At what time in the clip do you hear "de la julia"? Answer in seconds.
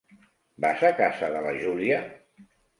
1.37-2.03